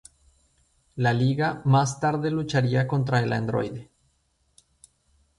La 0.95 1.13
Liga 1.13 1.61
más 1.63 1.99
tarde 1.99 2.31
lucharía 2.31 2.87
contra 2.87 3.19
el 3.19 3.31
androide. 3.33 3.91